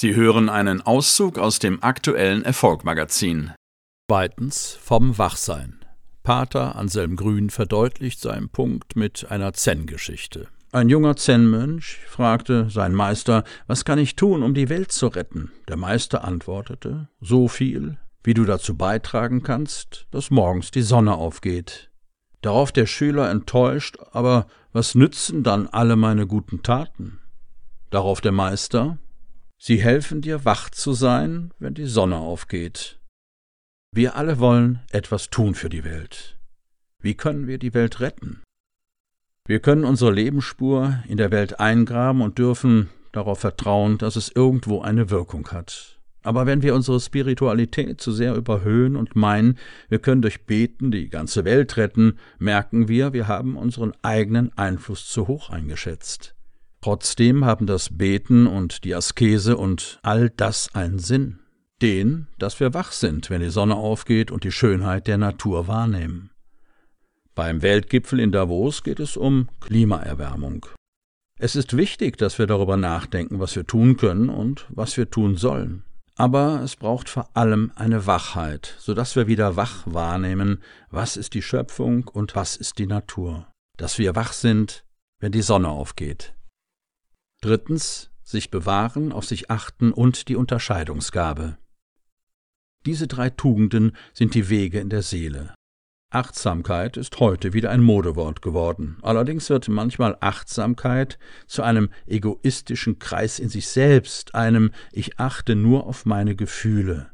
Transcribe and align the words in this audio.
Sie 0.00 0.14
hören 0.14 0.48
einen 0.48 0.80
Auszug 0.80 1.38
aus 1.38 1.58
dem 1.58 1.82
aktuellen 1.82 2.44
Erfolgmagazin. 2.44 3.50
Zweitens 4.08 4.78
vom 4.80 5.18
Wachsein. 5.18 5.84
Pater 6.22 6.76
Anselm 6.76 7.16
Grün 7.16 7.50
verdeutlicht 7.50 8.20
seinen 8.20 8.48
Punkt 8.48 8.94
mit 8.94 9.28
einer 9.28 9.54
Zen-Geschichte. 9.54 10.46
Ein 10.70 10.88
junger 10.88 11.16
Zen-Mönch 11.16 11.98
fragte 12.06 12.70
seinen 12.70 12.94
Meister, 12.94 13.42
was 13.66 13.84
kann 13.84 13.98
ich 13.98 14.14
tun, 14.14 14.44
um 14.44 14.54
die 14.54 14.68
Welt 14.68 14.92
zu 14.92 15.08
retten? 15.08 15.50
Der 15.66 15.76
Meister 15.76 16.22
antwortete, 16.22 17.08
so 17.20 17.48
viel, 17.48 17.98
wie 18.22 18.34
du 18.34 18.44
dazu 18.44 18.76
beitragen 18.76 19.42
kannst, 19.42 20.06
dass 20.12 20.30
morgens 20.30 20.70
die 20.70 20.82
Sonne 20.82 21.16
aufgeht. 21.16 21.90
Darauf 22.40 22.70
der 22.70 22.86
Schüler 22.86 23.32
enttäuscht, 23.32 23.96
aber 24.12 24.46
was 24.72 24.94
nützen 24.94 25.42
dann 25.42 25.66
alle 25.66 25.96
meine 25.96 26.28
guten 26.28 26.62
Taten? 26.62 27.18
Darauf 27.90 28.20
der 28.20 28.30
Meister, 28.30 28.98
Sie 29.58 29.82
helfen 29.82 30.20
dir, 30.20 30.44
wach 30.44 30.70
zu 30.70 30.92
sein, 30.92 31.52
wenn 31.58 31.74
die 31.74 31.86
Sonne 31.86 32.16
aufgeht. 32.16 33.00
Wir 33.92 34.14
alle 34.14 34.38
wollen 34.38 34.80
etwas 34.90 35.30
tun 35.30 35.54
für 35.54 35.68
die 35.68 35.84
Welt. 35.84 36.38
Wie 37.00 37.14
können 37.14 37.46
wir 37.48 37.58
die 37.58 37.74
Welt 37.74 38.00
retten? 38.00 38.42
Wir 39.46 39.60
können 39.60 39.84
unsere 39.84 40.12
Lebensspur 40.12 41.02
in 41.08 41.16
der 41.16 41.32
Welt 41.32 41.58
eingraben 41.58 42.22
und 42.22 42.38
dürfen 42.38 42.90
darauf 43.12 43.40
vertrauen, 43.40 43.98
dass 43.98 44.14
es 44.14 44.30
irgendwo 44.30 44.82
eine 44.82 45.10
Wirkung 45.10 45.48
hat. 45.48 45.98
Aber 46.22 46.46
wenn 46.46 46.62
wir 46.62 46.74
unsere 46.74 47.00
Spiritualität 47.00 48.00
zu 48.00 48.12
sehr 48.12 48.34
überhöhen 48.34 48.94
und 48.94 49.16
meinen, 49.16 49.58
wir 49.88 49.98
können 49.98 50.22
durch 50.22 50.44
Beten 50.44 50.90
die 50.90 51.08
ganze 51.08 51.44
Welt 51.44 51.76
retten, 51.76 52.18
merken 52.38 52.88
wir, 52.88 53.12
wir 53.12 53.26
haben 53.26 53.56
unseren 53.56 53.92
eigenen 54.02 54.56
Einfluss 54.56 55.08
zu 55.08 55.26
hoch 55.26 55.50
eingeschätzt. 55.50 56.34
Trotzdem 56.80 57.44
haben 57.44 57.66
das 57.66 57.96
Beten 57.96 58.46
und 58.46 58.84
die 58.84 58.94
Askese 58.94 59.56
und 59.56 59.98
all 60.02 60.30
das 60.30 60.74
einen 60.74 60.98
Sinn. 60.98 61.40
Den, 61.82 62.26
dass 62.38 62.58
wir 62.60 62.74
wach 62.74 62.92
sind, 62.92 63.30
wenn 63.30 63.40
die 63.40 63.50
Sonne 63.50 63.76
aufgeht 63.76 64.30
und 64.30 64.44
die 64.44 64.52
Schönheit 64.52 65.06
der 65.06 65.18
Natur 65.18 65.68
wahrnehmen. 65.68 66.30
Beim 67.34 67.62
Weltgipfel 67.62 68.18
in 68.18 68.32
Davos 68.32 68.82
geht 68.82 68.98
es 68.98 69.16
um 69.16 69.48
Klimaerwärmung. 69.60 70.66
Es 71.38 71.54
ist 71.54 71.76
wichtig, 71.76 72.16
dass 72.16 72.38
wir 72.38 72.48
darüber 72.48 72.76
nachdenken, 72.76 73.38
was 73.38 73.54
wir 73.54 73.64
tun 73.64 73.96
können 73.96 74.28
und 74.28 74.66
was 74.70 74.96
wir 74.96 75.08
tun 75.08 75.36
sollen. 75.36 75.84
Aber 76.16 76.62
es 76.64 76.74
braucht 76.74 77.08
vor 77.08 77.28
allem 77.34 77.70
eine 77.76 78.06
Wachheit, 78.06 78.74
so 78.80 78.92
dass 78.92 79.14
wir 79.14 79.28
wieder 79.28 79.54
wach 79.54 79.84
wahrnehmen, 79.86 80.60
was 80.90 81.16
ist 81.16 81.34
die 81.34 81.42
Schöpfung 81.42 82.08
und 82.08 82.34
was 82.34 82.56
ist 82.56 82.78
die 82.78 82.88
Natur. 82.88 83.46
Dass 83.76 83.98
wir 83.98 84.16
wach 84.16 84.32
sind, 84.32 84.82
wenn 85.20 85.30
die 85.30 85.42
Sonne 85.42 85.68
aufgeht. 85.68 86.34
Drittens 87.40 88.10
sich 88.22 88.50
bewahren, 88.50 89.12
auf 89.12 89.24
sich 89.24 89.50
achten 89.50 89.92
und 89.92 90.28
die 90.28 90.36
Unterscheidungsgabe. 90.36 91.56
Diese 92.84 93.06
drei 93.06 93.30
Tugenden 93.30 93.92
sind 94.12 94.34
die 94.34 94.48
Wege 94.48 94.80
in 94.80 94.90
der 94.90 95.02
Seele. 95.02 95.54
Achtsamkeit 96.10 96.96
ist 96.96 97.20
heute 97.20 97.52
wieder 97.52 97.70
ein 97.70 97.82
Modewort 97.82 98.40
geworden. 98.40 98.96
Allerdings 99.02 99.50
wird 99.50 99.68
manchmal 99.68 100.16
Achtsamkeit 100.20 101.18
zu 101.46 101.62
einem 101.62 101.90
egoistischen 102.06 102.98
Kreis 102.98 103.38
in 103.38 103.50
sich 103.50 103.68
selbst, 103.68 104.34
einem 104.34 104.72
Ich 104.90 105.20
achte 105.20 105.54
nur 105.54 105.86
auf 105.86 106.06
meine 106.06 106.34
Gefühle. 106.34 107.10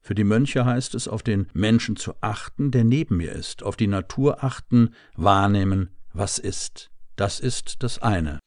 Für 0.00 0.14
die 0.14 0.24
Mönche 0.24 0.64
heißt 0.64 0.94
es, 0.94 1.08
auf 1.08 1.22
den 1.22 1.48
Menschen 1.54 1.96
zu 1.96 2.14
achten, 2.20 2.70
der 2.70 2.84
neben 2.84 3.16
mir 3.16 3.32
ist, 3.32 3.62
auf 3.62 3.76
die 3.76 3.88
Natur 3.88 4.44
achten, 4.44 4.90
wahrnehmen, 5.16 5.88
was 6.12 6.38
ist. 6.38 6.90
Das 7.16 7.40
ist 7.40 7.82
das 7.82 8.00
eine. 8.00 8.38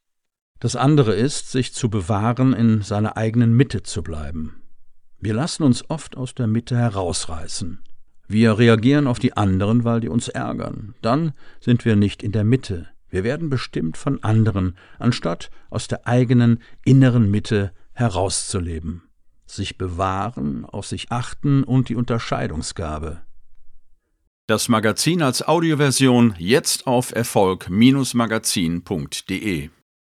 Das 0.59 0.75
andere 0.75 1.15
ist, 1.15 1.51
sich 1.51 1.73
zu 1.73 1.89
bewahren, 1.89 2.53
in 2.53 2.81
seiner 2.81 3.15
eigenen 3.15 3.55
Mitte 3.55 3.83
zu 3.83 4.03
bleiben. 4.03 4.61
Wir 5.19 5.33
lassen 5.33 5.63
uns 5.63 5.89
oft 5.89 6.17
aus 6.17 6.35
der 6.35 6.47
Mitte 6.47 6.75
herausreißen. 6.77 7.79
Wir 8.27 8.57
reagieren 8.57 9.07
auf 9.07 9.19
die 9.19 9.37
anderen, 9.37 9.85
weil 9.85 10.01
die 10.01 10.09
uns 10.09 10.27
ärgern. 10.27 10.95
Dann 11.01 11.31
sind 11.59 11.85
wir 11.85 11.95
nicht 11.95 12.21
in 12.23 12.33
der 12.33 12.43
Mitte. 12.43 12.89
Wir 13.09 13.23
werden 13.23 13.49
bestimmt 13.49 13.97
von 13.97 14.23
anderen, 14.23 14.77
anstatt 14.99 15.49
aus 15.69 15.87
der 15.87 16.07
eigenen 16.07 16.61
inneren 16.85 17.31
Mitte 17.31 17.71
herauszuleben. 17.93 19.03
Sich 19.45 19.77
bewahren, 19.77 20.65
auf 20.65 20.85
sich 20.85 21.09
achten 21.11 21.63
und 21.63 21.87
die 21.89 21.95
Unterscheidungsgabe. 21.95 23.21
Das 24.45 24.69
Magazin 24.69 25.21
als 25.21 25.47
Audioversion 25.47 26.35
jetzt 26.37 26.85
auf 26.85 27.15
Erfolg-magazin.de 27.15 29.69